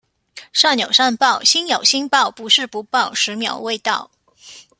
[0.51, 2.31] 善有善報，星有星爆。
[2.31, 4.09] 不是不報，十秒未到